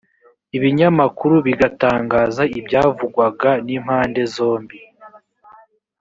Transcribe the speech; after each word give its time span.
ibinyamakuru 0.57 1.35
bigatangaza 1.47 2.43
ibyavugwaga 2.59 3.51
n’impande 3.65 4.21
zombi 4.35 4.79